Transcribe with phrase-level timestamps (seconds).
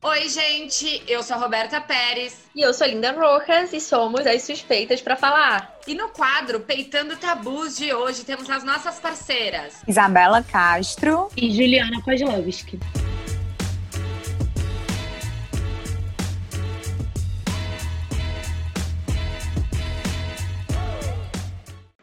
[0.00, 2.38] Oi, gente, eu sou a Roberta Pérez.
[2.54, 5.76] E eu sou Linda Rojas e somos as suspeitas para falar.
[5.88, 12.00] E no quadro Peitando Tabus de hoje temos as nossas parceiras: Isabela Castro e Juliana
[12.02, 12.78] Kozlovski.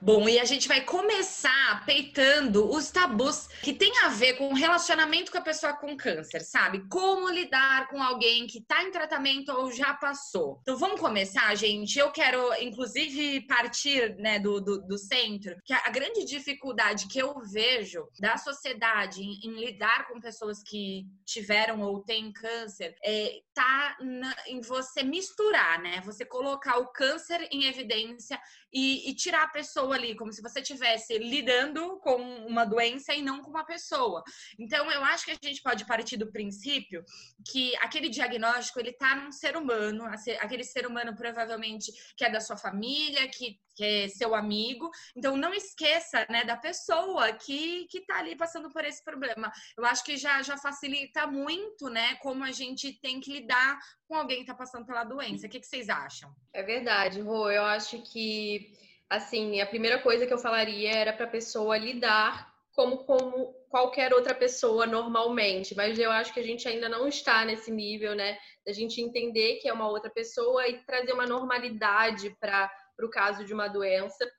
[0.06, 4.54] Bom, e a gente vai começar peitando os tabus que tem a ver com o
[4.54, 6.88] relacionamento com a pessoa com câncer, sabe?
[6.88, 10.60] Como lidar com alguém que tá em tratamento ou já passou.
[10.62, 11.98] Então vamos começar, gente.
[11.98, 17.42] Eu quero, inclusive, partir né, do, do, do centro, que a, grande dificuldade que eu
[17.42, 23.98] vejo da sociedade em, em, lidar com pessoas que tiveram ou têm câncer é, tá
[24.00, 26.00] na, em você misturar, né?
[26.02, 28.40] Você colocar o câncer em evidência
[28.72, 33.22] e, e tirar a pessoa ali, como se você estivesse lidando com uma doença e
[33.22, 34.24] não com uma pessoa.
[34.60, 37.04] Então, eu acho que a gente pode partir do princípio
[37.50, 40.06] que aquele diagnóstico ele está num ser humano,
[40.40, 44.90] aquele ser humano provavelmente que é da sua família, que, que é seu amigo.
[45.16, 49.52] Então, não esqueça né, da pessoa que está ali passando por esse problema.
[49.78, 54.16] Eu acho que já, já facilita muito, né, como a gente tem que lidar com
[54.16, 55.48] alguém que está passando pela doença.
[55.48, 56.34] O que, que vocês acham?
[56.54, 57.50] É verdade, Rô.
[57.50, 58.72] Eu acho que
[59.10, 64.14] assim, a primeira coisa que eu falaria era para a pessoa lidar como, como qualquer
[64.14, 68.38] outra pessoa normalmente, mas eu acho que a gente ainda não está nesse nível, né?
[68.66, 72.70] Da gente entender que é uma outra pessoa e trazer uma normalidade para
[73.02, 74.30] o caso de uma doença.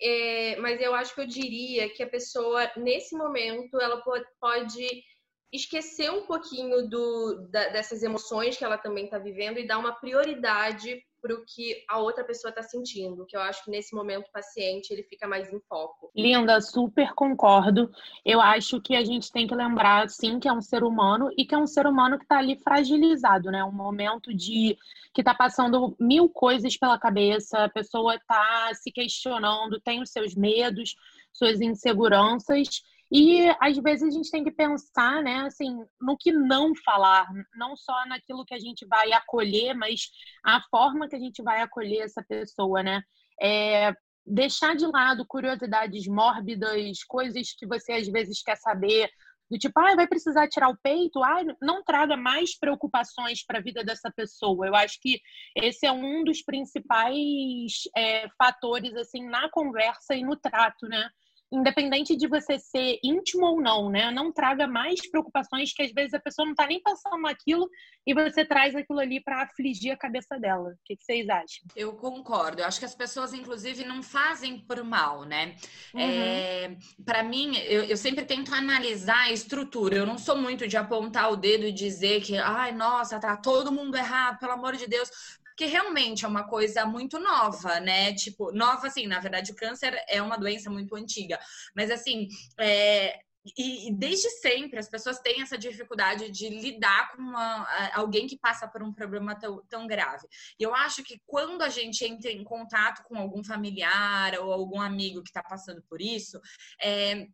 [0.00, 4.02] É, mas eu acho que eu diria que a pessoa, nesse momento, ela
[4.40, 5.04] pode,
[5.52, 9.92] esquecer um pouquinho do, da, dessas emoções que ela também está vivendo e dar uma
[9.92, 14.26] prioridade para o que a outra pessoa está sentindo, que eu acho que nesse momento
[14.26, 16.10] o paciente ele fica mais em foco.
[16.16, 17.88] Linda, super concordo.
[18.24, 21.46] Eu acho que a gente tem que lembrar, sim, que é um ser humano e
[21.46, 23.62] que é um ser humano que está ali fragilizado, né?
[23.62, 24.76] Um momento de
[25.14, 30.34] que está passando mil coisas pela cabeça, a pessoa está se questionando, tem os seus
[30.34, 30.96] medos,
[31.32, 32.82] suas inseguranças
[33.14, 37.76] e às vezes a gente tem que pensar, né, assim, no que não falar, não
[37.76, 40.08] só naquilo que a gente vai acolher, mas
[40.42, 43.02] a forma que a gente vai acolher essa pessoa, né?
[43.40, 43.92] É,
[44.24, 49.10] deixar de lado curiosidades mórbidas, coisas que você às vezes quer saber,
[49.50, 53.62] do tipo, ah, vai precisar tirar o peito, ah, não traga mais preocupações para a
[53.62, 54.66] vida dessa pessoa.
[54.66, 55.20] Eu acho que
[55.54, 61.10] esse é um dos principais é, fatores assim na conversa e no trato, né?
[61.52, 64.10] Independente de você ser íntimo ou não, né?
[64.10, 67.68] Não traga mais preocupações que às vezes a pessoa não tá nem pensando naquilo
[68.06, 70.70] e você traz aquilo ali para afligir a cabeça dela.
[70.70, 71.64] O que, que, vocês acham?
[71.76, 72.62] Eu concordo.
[72.62, 75.54] Eu acho que as pessoas, inclusive, não fazem por mal, né?
[75.94, 76.00] Uhum.
[76.00, 79.96] É, para mim, eu, eu, sempre tento analisar a estrutura.
[79.96, 83.70] Eu não sou muito de apontar o dedo e dizer que, ai, nossa, tá todo
[83.70, 85.10] mundo errado, pelo amor de Deus
[85.52, 88.14] porque realmente é uma coisa muito nova, né?
[88.14, 91.38] Tipo, nova assim, na verdade, o câncer é uma doença muito antiga,
[91.76, 92.26] mas assim,
[92.58, 93.20] é,
[93.58, 98.38] e, e, desde sempre as pessoas têm essa dificuldade de lidar com uma, alguém que
[98.38, 100.26] passa por um problema tão, tão grave.
[100.58, 104.80] E eu acho que quando a gente entra em contato com algum familiar ou algum
[104.80, 106.40] amigo que está passando por isso,
[106.80, 107.26] é,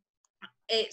[0.71, 0.89] é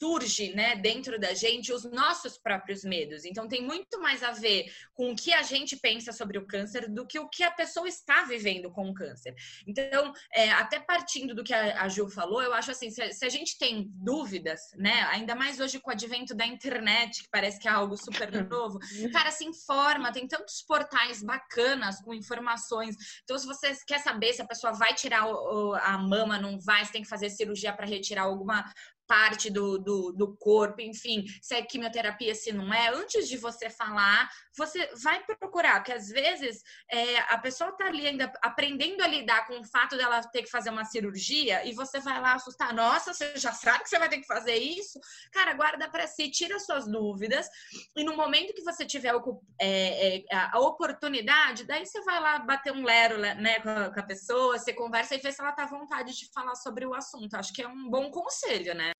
[0.00, 3.24] surge, né, dentro da gente os nossos próprios medos.
[3.24, 6.88] Então tem muito mais a ver com o que a gente pensa sobre o câncer
[6.88, 9.34] do que o que a pessoa está vivendo com o câncer.
[9.66, 13.24] Então, é, até partindo do que a, a Ju falou, eu acho assim, se, se,
[13.24, 17.58] a gente tem dúvidas, né, ainda mais hoje com o advento da internet, que parece
[17.58, 18.78] que é algo super novo,
[19.12, 22.96] cara, se informa, tem tantos portais bacanas com informações.
[23.22, 26.84] Então, se você quer saber se a pessoa vai tirar o, a mama, não vai,
[26.84, 28.64] se tem que fazer cirurgia para retirar alguma
[29.10, 33.68] parte do, do, do, corpo, enfim, se é quimioterapia, se não é, antes de você
[33.68, 39.08] falar, você vai procurar, porque às vezes é, a pessoa tá ali ainda aprendendo a
[39.08, 42.72] lidar com o fato dela ter que fazer uma cirurgia e você vai lá assustar,
[42.72, 45.00] nossa, você já sabe que você vai ter que fazer isso?
[45.32, 47.48] Cara, guarda para si, tira suas dúvidas
[47.96, 49.12] e no momento que você tiver
[49.60, 54.56] é, é, a oportunidade, daí você vai lá bater um lero né, com a, pessoa,
[54.56, 57.34] você conversa e vê se ela tá à vontade de falar sobre o assunto.
[57.34, 58.92] Acho que é um bom conselho, né?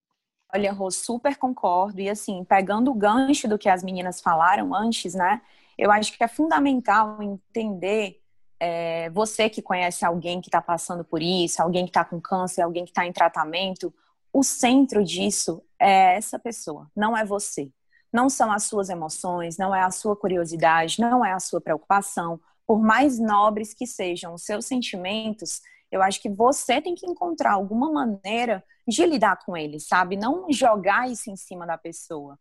[0.55, 2.01] Olha, Rô, super concordo.
[2.01, 5.41] E assim, pegando o gancho do que as meninas falaram antes, né?
[5.79, 8.21] Eu acho que é fundamental entender
[8.59, 12.63] é, você que conhece alguém que está passando por isso, alguém que está com câncer,
[12.63, 13.93] alguém que está em tratamento,
[14.33, 17.71] o centro disso é essa pessoa, não é você.
[18.13, 22.41] Não são as suas emoções, não é a sua curiosidade, não é a sua preocupação.
[22.67, 27.53] Por mais nobres que sejam os seus sentimentos, eu acho que você tem que encontrar
[27.53, 30.17] alguma maneira de lidar com ele, sabe?
[30.17, 32.39] Não jogar isso em cima da pessoa.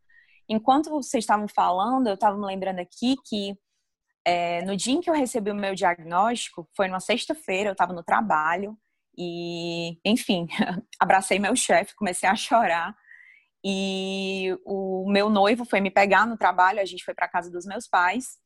[0.47, 3.55] enquanto vocês estavam falando, eu estava me lembrando aqui que
[4.25, 7.93] é, no dia em que eu recebi o meu diagnóstico, foi numa sexta-feira, eu estava
[7.93, 8.77] no trabalho
[9.17, 10.47] e, enfim,
[10.99, 12.95] abracei meu chefe, comecei a chorar.
[13.63, 17.65] E o meu noivo foi me pegar no trabalho, a gente foi para casa dos
[17.65, 18.37] meus pais.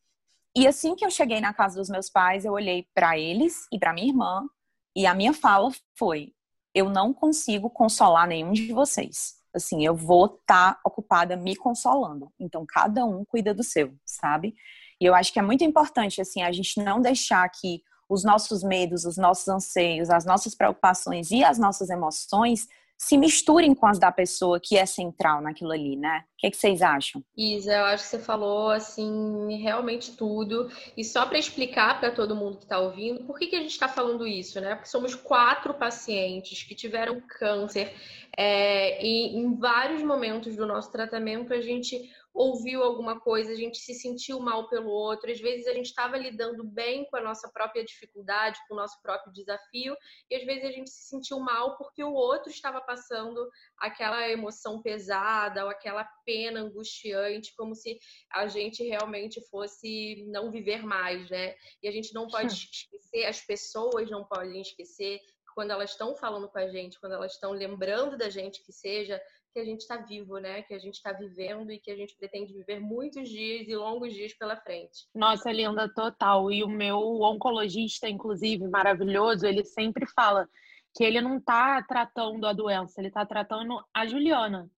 [0.56, 3.80] E assim que eu cheguei na casa dos meus pais, eu olhei para eles e
[3.80, 4.48] para minha irmã,
[4.96, 6.34] e a minha fala foi:
[6.74, 9.36] eu não consigo consolar nenhum de vocês.
[9.54, 12.32] Assim, eu vou estar tá ocupada me consolando.
[12.40, 14.56] Então, cada um cuida do seu, sabe?
[15.00, 18.64] E eu acho que é muito importante, assim, a gente não deixar que os nossos
[18.64, 22.68] medos, os nossos anseios, as nossas preocupações e as nossas emoções
[23.04, 26.24] se misturem com as da pessoa que é central naquilo ali, né?
[26.36, 27.22] O que, é que vocês acham?
[27.36, 30.72] Isa, eu acho que você falou assim realmente tudo.
[30.96, 33.72] E só para explicar para todo mundo que está ouvindo, por que, que a gente
[33.72, 34.76] está falando isso, né?
[34.76, 37.94] Porque somos quatro pacientes que tiveram câncer
[38.38, 43.78] é, e em vários momentos do nosso tratamento a gente ouviu alguma coisa, a gente
[43.78, 47.50] se sentiu mal pelo outro, às vezes a gente estava lidando bem com a nossa
[47.52, 49.96] própria dificuldade, com o nosso próprio desafio,
[50.30, 53.48] e às vezes a gente se sentiu mal porque o outro estava passando
[53.78, 58.00] aquela emoção pesada ou aquela pena angustiante, como se
[58.32, 61.54] a gente realmente fosse não viver mais, né?
[61.84, 65.20] E a gente não pode esquecer, as pessoas não podem esquecer
[65.54, 69.22] quando elas estão falando com a gente, quando elas estão lembrando da gente que seja
[69.54, 70.64] que a gente está vivo, né?
[70.64, 74.14] Que a gente está vivendo e que a gente pretende viver muitos dias e longos
[74.14, 75.08] dias pela frente.
[75.14, 76.52] Nossa, linda, total.
[76.52, 80.50] E o meu oncologista, inclusive, maravilhoso, ele sempre fala
[80.96, 84.70] que ele não está tratando a doença, ele está tratando a Juliana.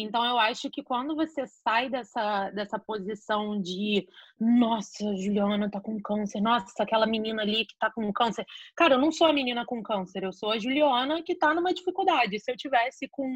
[0.00, 4.06] Então, eu acho que quando você sai dessa, dessa posição de
[4.38, 8.46] nossa, Juliana tá com câncer, nossa, aquela menina ali que tá com câncer.
[8.76, 11.74] Cara, eu não sou a menina com câncer, eu sou a Juliana que tá numa
[11.74, 12.38] dificuldade.
[12.38, 13.28] Se eu tivesse com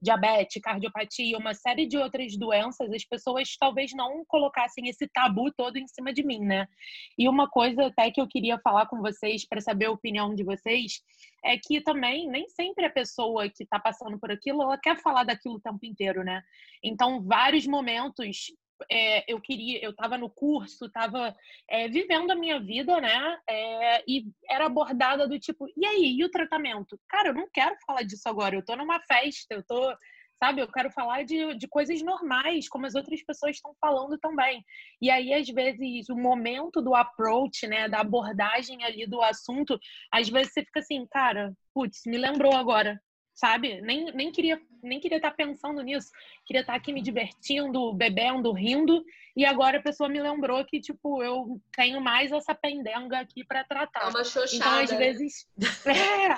[0.00, 5.76] diabetes, cardiopatia, uma série de outras doenças, as pessoas talvez não colocassem esse tabu todo
[5.76, 6.66] em cima de mim, né?
[7.18, 10.42] E uma coisa até que eu queria falar com vocês para saber a opinião de
[10.42, 11.02] vocês
[11.44, 15.24] é que também nem sempre a pessoa que está passando por aquilo ela quer falar
[15.24, 16.42] daquilo o tempo inteiro, né?
[16.82, 18.52] Então, vários momentos
[18.90, 21.34] é, eu queria, eu estava no curso, estava
[21.68, 23.38] é, vivendo a minha vida, né?
[23.48, 26.98] É, e era abordada do tipo, e aí, e o tratamento?
[27.08, 29.94] Cara, eu não quero falar disso agora, eu estou numa festa, eu tô,
[30.42, 34.64] sabe, eu quero falar de, de coisas normais, como as outras pessoas estão falando também.
[35.00, 39.78] E aí, às vezes, o momento do approach, né, da abordagem ali do assunto,
[40.12, 43.00] às vezes você fica assim, cara, putz, me lembrou agora,
[43.38, 43.80] sabe?
[43.82, 46.10] Nem, nem queria nem queria estar pensando nisso.
[46.44, 49.04] Queria estar aqui me divertindo, bebendo, rindo.
[49.36, 53.64] E agora a pessoa me lembrou que, tipo, eu tenho mais essa pendenga aqui para
[53.64, 54.02] tratar.
[54.02, 54.56] É uma xoxada.
[54.56, 55.48] Então, às vezes.
[55.86, 56.34] É,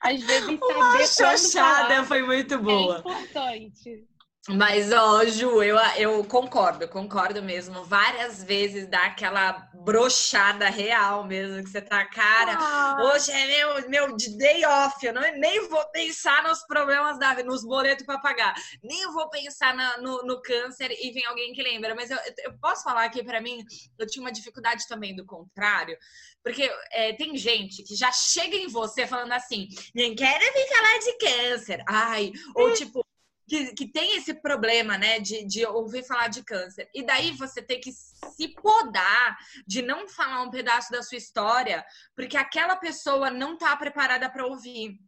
[0.00, 0.74] às vezes saber.
[0.74, 2.96] Uma xoxada foi muito é boa.
[2.96, 4.04] É importante.
[4.48, 7.84] Mas, ó, Ju, eu, eu concordo, concordo mesmo.
[7.84, 12.96] Várias vezes dá aquela brochada real mesmo, que você tá, cara, ah.
[13.04, 17.64] hoje é meu, meu day off, eu não, nem vou pensar nos problemas da nos
[17.64, 21.94] boletos para pagar, nem vou pensar na, no, no, câncer e vem alguém que lembra.
[21.94, 23.64] Mas eu, eu posso falar aqui para mim,
[23.98, 25.96] eu tinha uma dificuldade também do contrário,
[26.42, 30.98] porque é, tem gente que já chega em você falando assim, nem quero vir falar
[30.98, 33.07] de câncer, ai, ou tipo,
[33.48, 36.88] que, que tem esse problema, né, de, de ouvir falar de câncer.
[36.94, 39.36] E daí você tem que se podar
[39.66, 41.84] de não falar um pedaço da sua história,
[42.14, 44.98] porque aquela pessoa não tá preparada para ouvir.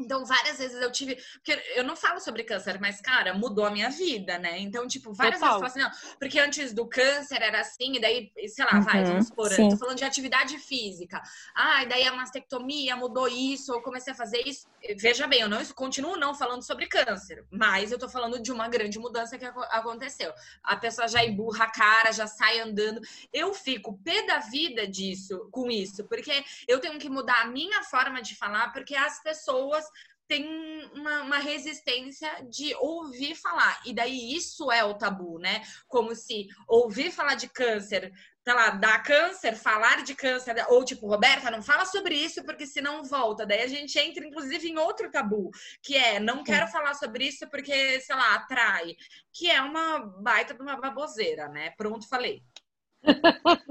[0.00, 1.16] Então, várias vezes eu tive.
[1.34, 4.58] Porque eu não falo sobre câncer, mas, cara, mudou a minha vida, né?
[4.58, 5.60] Então, tipo, várias Total.
[5.60, 8.76] vezes eu falo assim, não, porque antes do câncer era assim, e daí, sei lá,
[8.76, 11.20] uhum, vai, vamos supor, tô falando de atividade física.
[11.54, 14.66] Ah, e daí a mastectomia mudou isso, eu comecei a fazer isso.
[14.98, 18.68] Veja bem, eu não continuo não falando sobre câncer, mas eu tô falando de uma
[18.68, 20.32] grande mudança que aconteceu.
[20.62, 23.00] A pessoa já emburra a cara, já sai andando.
[23.32, 27.82] Eu fico pé da vida disso, com isso, porque eu tenho que mudar a minha
[27.82, 29.84] forma de falar, porque as pessoas
[30.30, 30.46] tem
[30.94, 33.80] uma, uma, resistência de ouvir falar.
[33.84, 35.60] E daí isso é o tabu, né?
[35.88, 38.12] Como se ouvir falar de câncer,
[38.44, 42.64] sei lá, dar câncer, falar de câncer, ou tipo, Roberta, não fala sobre isso porque
[42.64, 43.44] senão volta.
[43.44, 45.50] Daí a gente entra, inclusive, em outro tabu,
[45.82, 48.94] que é não quero falar sobre isso porque, sei lá, atrai.
[49.32, 51.70] Que é uma baita de uma baboseira, né?
[51.76, 52.40] Pronto, falei.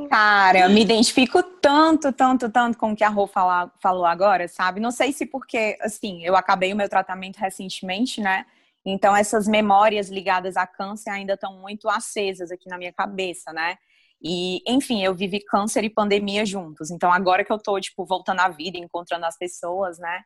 [0.10, 4.48] Cara, eu me identifico tanto, tanto, tanto com o que a Rô fala, falou agora,
[4.48, 4.80] sabe?
[4.80, 8.46] Não sei se porque, assim, eu acabei o meu tratamento recentemente, né?
[8.86, 13.78] Então, essas memórias ligadas a câncer ainda estão muito acesas aqui na minha cabeça, né?
[14.22, 16.92] E, enfim, eu vivi câncer e pandemia juntos.
[16.92, 20.22] Então, agora que eu tô, tipo, voltando à vida, encontrando as pessoas, né?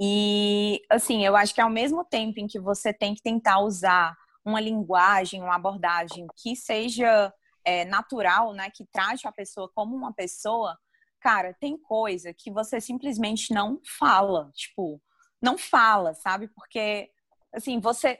[0.00, 4.14] E, assim, eu acho que ao mesmo tempo em que você tem que tentar usar
[4.44, 7.32] uma linguagem, uma abordagem que seja
[7.64, 8.70] é, natural, né?
[8.70, 10.78] Que trate a pessoa como uma pessoa,
[11.20, 15.00] cara, tem coisa que você simplesmente não fala, tipo,
[15.40, 16.48] não fala, sabe?
[16.48, 17.10] Porque,
[17.52, 18.18] assim, você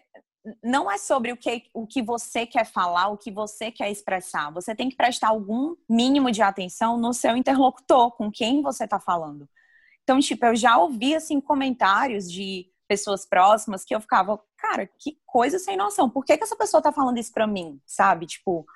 [0.62, 4.50] não é sobre o que, o que você quer falar, o que você quer expressar.
[4.52, 8.99] Você tem que prestar algum mínimo de atenção no seu interlocutor, com quem você está
[8.99, 9.49] falando.
[10.02, 15.18] Então, tipo, eu já ouvi, assim, comentários de pessoas próximas que eu ficava, cara, que
[15.25, 16.11] coisa sem noção.
[16.11, 18.26] Por que, que essa pessoa tá falando isso pra mim, sabe?
[18.26, 18.66] Tipo,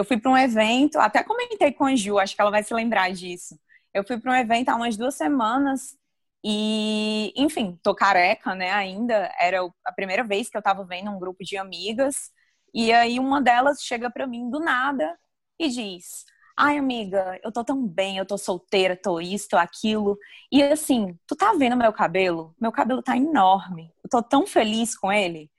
[0.00, 2.72] eu fui para um evento, até comentei com a Ju, acho que ela vai se
[2.72, 3.58] lembrar disso.
[3.92, 5.96] Eu fui para um evento há umas duas semanas
[6.42, 9.30] e, enfim, tô careca, né, ainda.
[9.38, 12.30] Era a primeira vez que eu tava vendo um grupo de amigas.
[12.72, 15.18] E aí uma delas chega para mim do nada
[15.58, 16.24] e diz:
[16.56, 20.18] Ai, amiga, eu tô tão bem, eu tô solteira, tô isso, tô aquilo.
[20.50, 22.54] E assim, tu tá vendo meu cabelo?
[22.58, 23.92] Meu cabelo tá enorme.
[24.02, 25.50] Eu tô tão feliz com ele.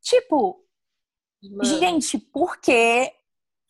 [0.00, 0.64] Tipo,
[1.42, 1.64] Mano.
[1.78, 3.12] gente, por que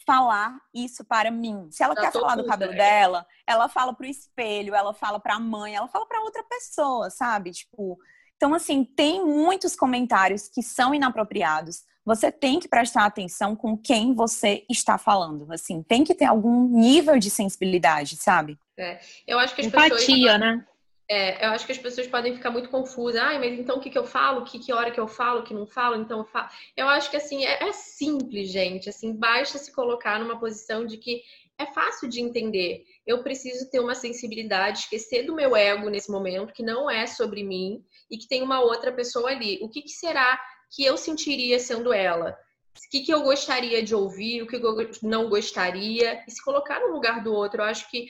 [0.04, 1.68] falar isso para mim.
[1.70, 5.38] Se ela tá quer falar do cabelo dela, ela fala pro espelho, ela fala pra
[5.38, 7.50] mãe, ela fala para outra pessoa, sabe?
[7.50, 7.98] Tipo,
[8.36, 11.84] então assim, tem muitos comentários que são inapropriados.
[12.04, 15.52] Você tem que prestar atenção com quem você está falando.
[15.52, 18.58] Assim, tem que ter algum nível de sensibilidade, sabe?
[18.76, 18.98] É.
[19.26, 20.40] Eu acho que as Empatia, pessoas...
[20.40, 20.66] né?
[21.14, 23.20] É, eu acho que as pessoas podem ficar muito confusas.
[23.20, 24.46] Ai, mas então o que, que eu falo?
[24.46, 25.42] Que, que hora que eu falo?
[25.42, 25.96] Que não falo?
[25.96, 26.48] Então eu falo.
[26.74, 28.88] Eu acho que assim, é, é simples, gente.
[28.88, 31.22] Assim, basta se colocar numa posição de que
[31.58, 32.86] é fácil de entender.
[33.06, 37.44] Eu preciso ter uma sensibilidade, esquecer do meu ego nesse momento, que não é sobre
[37.44, 39.58] mim, e que tem uma outra pessoa ali.
[39.60, 40.40] O que, que será
[40.74, 42.34] que eu sentiria sendo ela?
[42.74, 46.80] O que, que eu gostaria de ouvir, o que eu não gostaria, e se colocar
[46.80, 47.60] no lugar do outro.
[47.60, 48.06] Eu acho que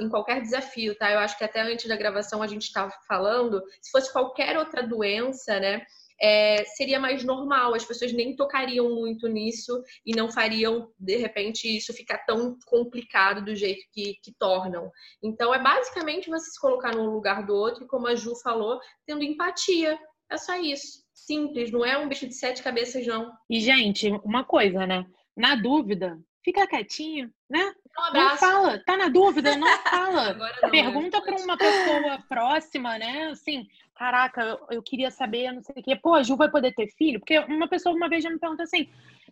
[0.00, 1.10] em qualquer desafio, tá?
[1.10, 4.86] Eu acho que até antes da gravação a gente estava falando, se fosse qualquer outra
[4.86, 5.84] doença, né?
[6.20, 11.76] É, seria mais normal, as pessoas nem tocariam muito nisso e não fariam, de repente,
[11.76, 14.90] isso ficar tão complicado do jeito que, que tornam.
[15.20, 18.78] Então, é basicamente você se colocar no lugar do outro e, como a Ju falou,
[19.04, 19.98] tendo empatia.
[20.30, 23.32] É só isso simples, não é um bicho de sete cabeças, não.
[23.48, 25.06] E, gente, uma coisa, né?
[25.36, 27.72] Na dúvida, fica quietinho, né?
[27.98, 30.34] Um não fala, tá na dúvida, não fala.
[30.34, 33.28] não, Pergunta para uma pessoa próxima, né?
[33.28, 35.96] Assim, caraca, eu, queria saber, não sei o quê.
[35.96, 37.20] Pô, a Ju vai poder ter filho?
[37.20, 38.88] Porque uma pessoa uma vez já me perguntou assim,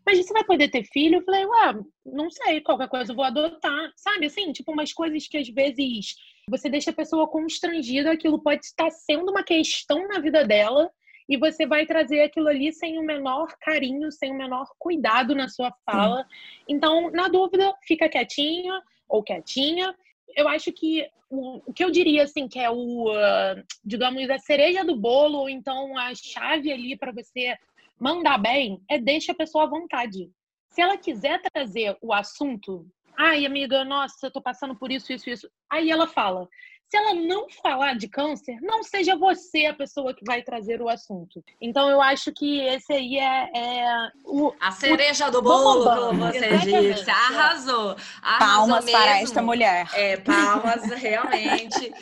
[0.07, 1.17] mas você vai poder ter filho?
[1.17, 1.75] Eu falei, ué,
[2.07, 3.93] não sei, qualquer coisa eu vou adotar.
[3.97, 6.15] Sabe, assim, tipo umas coisas que às vezes
[6.49, 10.91] você deixa a pessoa constrangida, aquilo pode estar sendo uma questão na vida dela,
[11.29, 15.49] e você vai trazer aquilo ali sem o menor carinho, sem o menor cuidado na
[15.49, 16.26] sua fala.
[16.69, 19.95] Então, na dúvida, fica quietinha ou quietinha.
[20.35, 24.38] Eu acho que o, o que eu diria assim que é o, uh, digamos, a
[24.38, 27.57] cereja do bolo ou então a chave ali para você
[27.99, 30.31] mandar bem é deixe a pessoa à vontade.
[30.69, 32.87] Se ela quiser trazer o assunto,
[33.17, 35.50] ai, amiga, nossa, eu tô passando por isso, isso, isso.
[35.71, 36.49] Aí ela fala.
[36.93, 40.91] Se ela não falar de câncer, não seja você a pessoa que vai trazer o
[40.91, 41.43] assunto.
[41.59, 44.53] Então, eu acho que esse aí é, é o.
[44.61, 45.31] A cereja o...
[45.31, 46.95] do bolo, como você Exatamente.
[46.99, 47.11] disse.
[47.11, 47.97] Arrasou.
[48.21, 49.01] Arrasou palmas mesmo.
[49.01, 49.89] para esta mulher.
[49.95, 51.95] É, palmas, realmente.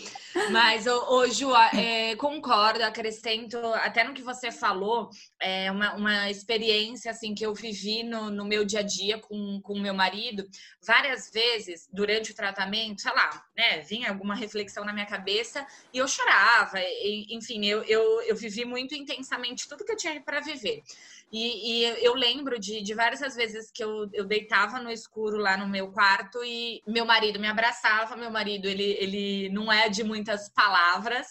[0.51, 6.31] Mas, ô, ô Ju, é, concordo, acrescento até no que você falou, é uma, uma
[6.31, 10.45] experiência assim que eu vivi no, no meu dia a dia com o meu marido.
[10.85, 15.99] Várias vezes, durante o tratamento, sei lá, né, vinha alguma reflexão na minha cabeça e
[15.99, 16.81] eu chorava.
[16.81, 20.83] E, enfim, eu, eu, eu vivi muito intensamente tudo que eu tinha para viver.
[21.31, 25.59] E, e, eu lembro de, de várias vezes que eu, eu deitava no escuro lá
[25.59, 28.17] no meu quarto e meu marido me abraçava.
[28.17, 31.29] Meu marido, ele, ele não é de muitas palavras.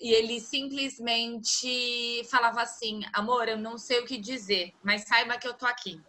[0.00, 5.48] E ele simplesmente falava assim: amor, eu não sei o que dizer, mas saiba que
[5.48, 6.00] eu tô aqui.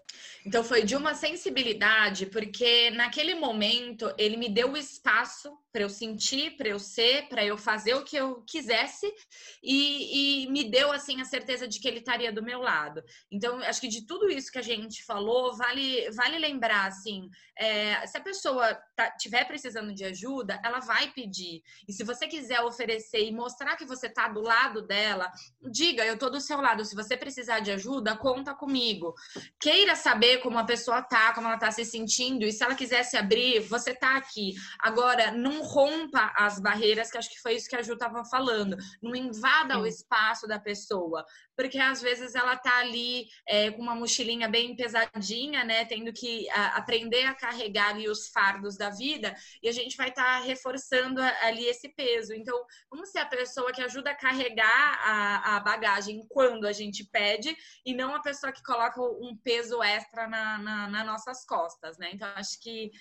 [0.46, 5.90] Então foi de uma sensibilidade, porque naquele momento ele me deu o espaço para eu
[5.90, 9.14] sentir, para eu ser, para eu fazer o que eu quisesse
[9.62, 13.04] e, e, me deu assim a certeza de que ele estaria do meu lado.
[13.30, 17.30] Então acho que de tudo isso que a gente falou vale vale lembrar assim,
[17.60, 21.62] é, se a pessoa tá, tiver precisando de ajuda, ela vai pedir.
[21.90, 25.30] E se você quiser oferecer e mostrar que você tá do lado dela,
[25.70, 26.86] diga eu tô do seu lado.
[26.86, 29.14] Se você precisar de ajuda, conta comigo.
[29.60, 33.02] Queira saber como a pessoa tá, como ela tá se sentindo, e se ela quiser
[33.02, 34.54] se abrir, você tá aqui.
[34.80, 38.78] Agora, não rompa as barreiras, que acho que foi isso que a Ju tava falando.
[39.02, 39.82] Não invada Sim.
[39.82, 41.26] o espaço da pessoa.
[41.56, 45.86] Porque às vezes ela tá ali é, com uma mochilinha bem pesadinha, né?
[45.86, 50.10] Tendo que a, aprender a carregar ali os fardos da vida, e a gente vai
[50.10, 52.34] estar tá reforçando ali esse peso.
[52.34, 52.60] Então,
[52.90, 57.56] vamos ser a pessoa que ajuda a carregar a, a bagagem quando a gente pede,
[57.86, 62.12] e não a pessoa que coloca um peso extra na, na, nas nossas costas, né?
[62.14, 62.92] Então, acho que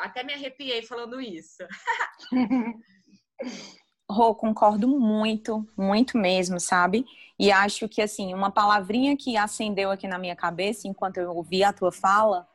[0.00, 1.62] até me arrepiei falando isso.
[4.10, 7.04] Rô, concordo muito, muito mesmo, sabe?
[7.38, 11.62] E acho que, assim, uma palavrinha que acendeu aqui na minha cabeça enquanto eu ouvi
[11.62, 12.48] a tua fala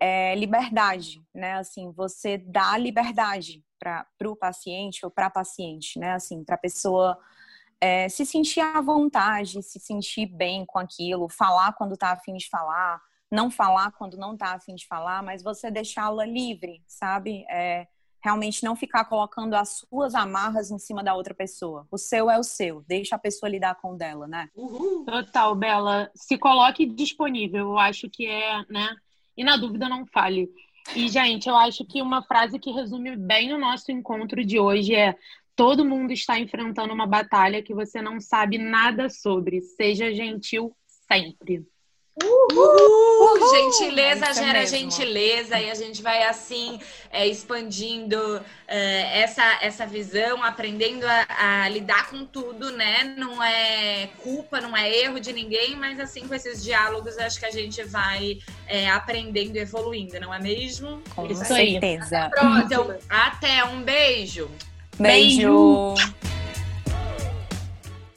[0.00, 1.54] é liberdade, né?
[1.54, 6.12] Assim, você dá liberdade para o paciente ou para a paciente, né?
[6.12, 7.18] Assim, para a pessoa
[7.80, 12.48] é, se sentir à vontade, se sentir bem com aquilo, falar quando tá afim de
[12.48, 17.44] falar, não falar quando não tá afim de falar, mas você deixá-la livre, sabe?
[17.50, 17.86] É,
[18.22, 21.86] realmente não ficar colocando as suas amarras em cima da outra pessoa.
[21.90, 24.48] O seu é o seu, deixa a pessoa lidar com o dela, né?
[24.54, 25.04] Uhul.
[25.04, 26.10] Total, Bela.
[26.14, 28.94] Se coloque disponível, eu acho que é, né?
[29.36, 30.50] E na dúvida não fale.
[30.94, 34.94] E, gente, eu acho que uma frase que resume bem o nosso encontro de hoje
[34.94, 35.16] é:
[35.54, 39.60] todo mundo está enfrentando uma batalha que você não sabe nada sobre.
[39.60, 40.74] Seja gentil
[41.06, 41.66] sempre.
[42.22, 42.48] Uhul!
[42.52, 43.50] Uhul!
[43.50, 44.78] Gentileza é gera mesmo.
[44.78, 51.68] gentileza e a gente vai assim é, expandindo é, essa, essa visão, aprendendo a, a,
[51.68, 53.14] lidar com tudo, né?
[53.16, 57.46] Não é culpa, não é erro de ninguém, mas assim com esses diálogos acho que
[57.46, 61.02] a gente vai é, aprendendo e evoluindo, não é mesmo?
[61.14, 62.30] Com Isso certeza.
[62.36, 62.62] Aí.
[62.64, 64.50] Então, até um beijo.
[64.98, 65.94] beijo.
[65.96, 66.29] beijo.